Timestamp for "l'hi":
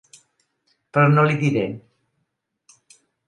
1.27-1.37